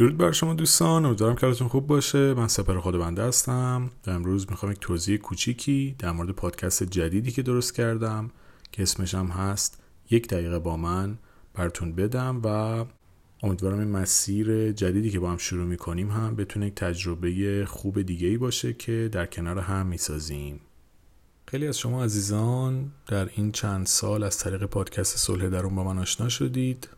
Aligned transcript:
درود 0.00 0.16
بر 0.16 0.32
شما 0.32 0.54
دوستان 0.54 1.04
امیدوارم 1.04 1.36
که 1.36 1.46
حالتون 1.46 1.68
خوب 1.68 1.86
باشه. 1.86 2.34
من 2.34 2.48
سپر 2.48 2.78
خود 2.78 2.98
بنده 2.98 3.22
هستم. 3.22 3.90
و 4.06 4.10
امروز 4.10 4.50
می‌خوام 4.50 4.72
یک 4.72 4.78
توضیح 4.80 5.16
کوچیکی 5.16 5.94
در 5.98 6.10
مورد 6.10 6.30
پادکست 6.30 6.82
جدیدی 6.82 7.30
که 7.30 7.42
درست 7.42 7.74
کردم 7.74 8.30
که 8.72 8.82
اسمش 8.82 9.14
هم 9.14 9.26
هست 9.26 9.82
یک 10.10 10.28
دقیقه 10.28 10.58
با 10.58 10.76
من 10.76 11.18
براتون 11.54 11.92
بدم 11.92 12.40
و 12.44 12.46
امیدوارم 13.42 13.78
این 13.78 13.90
مسیر 13.90 14.72
جدیدی 14.72 15.10
که 15.10 15.20
با 15.20 15.30
هم 15.30 15.36
شروع 15.36 15.64
می‌کنیم 15.64 16.10
هم 16.10 16.36
بتونه 16.36 16.66
یک 16.66 16.74
تجربه 16.74 17.64
خوب 17.68 18.02
دیگه 18.02 18.28
ای 18.28 18.36
باشه 18.38 18.72
که 18.72 19.08
در 19.12 19.26
کنار 19.26 19.58
هم 19.58 19.86
می‌سازیم. 19.86 20.60
خیلی 21.48 21.66
از 21.66 21.78
شما 21.78 22.04
عزیزان 22.04 22.92
در 23.06 23.30
این 23.36 23.52
چند 23.52 23.86
سال 23.86 24.22
از 24.22 24.38
طریق 24.38 24.64
پادکست 24.64 25.16
صلح 25.16 25.48
درون 25.48 25.74
با 25.74 25.84
من 25.84 25.98
آشنا 25.98 26.28
شدید. 26.28 26.88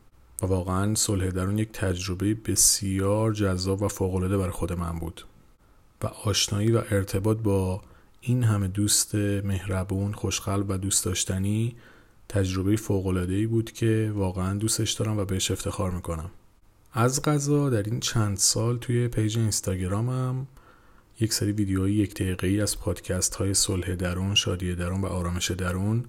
و 0.43 0.47
واقعا 0.47 0.95
صلح 0.95 1.31
درون 1.31 1.59
یک 1.59 1.73
تجربه 1.73 2.35
بسیار 2.35 3.33
جذاب 3.33 3.83
و 3.83 3.89
فوقالعاده 3.89 4.39
برای 4.39 4.51
خود 4.51 4.73
من 4.73 4.99
بود 4.99 5.25
و 6.03 6.07
آشنایی 6.07 6.73
و 6.73 6.83
ارتباط 6.91 7.39
با 7.39 7.83
این 8.21 8.45
همه 8.45 8.69
دوست 8.69 9.15
مهربون 9.15 10.13
خوشقلب 10.13 10.71
و 10.71 10.79
دوست 10.79 11.05
داشتنی 11.05 11.77
تجربه 12.29 12.77
فوقالعاده 12.77 13.47
بود 13.47 13.73
که 13.73 14.13
واقعا 14.15 14.59
دوستش 14.59 14.93
دارم 14.93 15.19
و 15.19 15.25
بهش 15.25 15.51
افتخار 15.51 15.91
می‌کنم. 15.91 16.31
از 16.93 17.23
غذا 17.23 17.71
در 17.71 17.83
این 17.83 18.01
چند 18.01 18.37
سال 18.37 18.79
توی 18.79 19.09
پیج 19.09 19.39
اینستاگرامم 19.39 20.47
یک 21.21 21.33
سری 21.33 21.53
ویدیوهای 21.53 21.93
یک 21.93 22.15
دقیقه 22.15 22.47
ای 22.47 22.61
از 22.61 22.79
پادکست 22.79 23.35
های 23.35 23.55
صلح 23.55 23.95
درون، 23.95 24.35
شادی 24.35 24.75
درون 24.75 25.01
و 25.01 25.07
آرامش 25.07 25.51
درون 25.51 26.05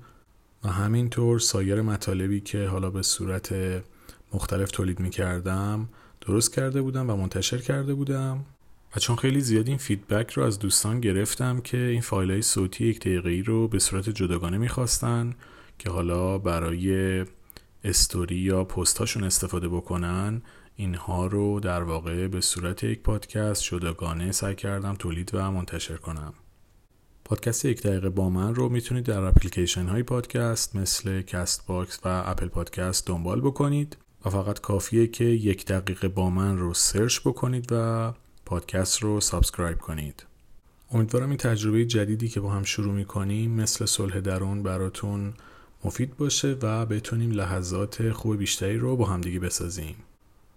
و 0.63 0.67
همینطور 0.67 1.39
سایر 1.39 1.81
مطالبی 1.81 2.39
که 2.39 2.67
حالا 2.67 2.89
به 2.89 3.02
صورت 3.02 3.53
مختلف 4.34 4.72
تولید 4.72 5.00
می 5.00 5.10
کردم 5.10 5.90
درست 6.22 6.54
کرده 6.54 6.82
بودم 6.82 7.10
و 7.10 7.16
منتشر 7.16 7.58
کرده 7.58 7.94
بودم. 7.94 8.46
و 8.96 9.00
چون 9.00 9.16
خیلی 9.16 9.42
زیاد 9.42 9.68
این 9.68 9.78
فیدبک 9.78 10.31
رو 10.31 10.44
از 10.44 10.59
دوستان 10.59 11.00
گرفتم 11.00 11.62
که 11.62 11.78
این 11.78 12.02
فایل 12.02 12.31
های 12.31 12.42
صوتی 12.42 12.86
یک 12.86 13.00
دقیقه 13.00 13.30
ای 13.30 13.42
رو 13.42 13.67
به 13.67 13.80
صورت 13.80 14.09
جداگانه 14.09 14.58
می‌خواستن 14.58 15.34
که 15.80 15.90
حالا 15.90 16.38
برای 16.38 17.25
استوری 17.84 18.36
یا 18.36 18.64
پستاشون 18.64 19.23
استفاده 19.23 19.70
بکنن 19.70 20.42
اینها 20.75 21.28
رو 21.28 21.59
در 21.59 21.84
واقع 21.84 22.28
به 22.28 22.42
صورت 22.42 22.84
یک 22.84 23.02
پادکست 23.02 23.64
جداگانه 23.64 24.31
سعی 24.31 24.56
کردم 24.56 24.94
تولید 24.94 25.31
و 25.34 25.52
منتشر 25.52 25.97
کنم. 25.97 26.34
پادکست 27.25 27.66
یک 27.66 27.81
دقیقه 27.81 28.09
با 28.09 28.30
من 28.30 28.56
رو 28.56 28.70
می‌تونید 28.70 29.06
در 29.06 29.23
اپلیکیشن 29.23 29.88
های 29.88 30.03
پادکست 30.03 30.75
مثل 30.75 31.22
کست 31.22 31.68
باکس 31.68 32.00
و 32.06 32.23
اپل 32.25 32.47
پادکست 32.47 33.08
دنبال 33.08 33.42
بکنید. 33.42 33.97
و 34.25 34.29
فقط 34.29 34.59
کافیه 34.59 35.07
که 35.07 35.25
یک 35.25 35.66
دقیقه 35.66 36.07
با 36.07 36.29
من 36.29 36.57
رو 36.57 36.73
search 36.73 37.19
بکنید 37.19 37.67
و 37.71 38.13
پادکست 38.45 39.03
رو 39.03 39.21
subscribe 39.22 39.78
کنید. 39.77 40.25
امیدوارم 40.91 41.29
این 41.29 41.38
تجربه 41.38 41.85
جدیدی 41.85 42.29
که 42.29 42.39
با 42.39 42.49
هم 42.51 42.63
شروع 42.63 42.94
می‌کنیم 42.94 43.51
مثل 43.51 43.85
صلح 43.85 44.19
درون 44.19 44.63
براتون 44.63 45.33
مفید 45.83 46.17
باشه 46.17 46.57
و 46.61 46.85
بتونیم 46.85 47.31
لحظات 47.31 48.11
خوب 48.11 48.38
بیشتری 48.38 48.77
رو 48.77 48.95
با 48.95 49.05
همدیگه 49.05 49.39
بسازیم. 49.39 49.95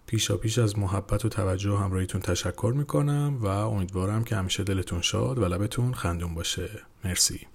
پیشا 0.07 0.37
پیش 0.37 0.59
از 0.59 0.79
محبت 0.79 1.25
و 1.25 1.29
توجه 1.29 1.77
همراهیتون 1.77 2.21
تشکر 2.21 2.73
می‌کنم 2.77 3.39
و 3.41 3.47
امیدوارم 3.47 4.25
که 4.25 4.37
همیشه 4.37 4.65
دلتون 4.65 5.01
شاد 5.01 5.39
و 5.39 5.45
لبتون 5.45 5.95
خندون 5.95 6.35
باشه. 6.35 6.71
مرسی. 7.05 7.47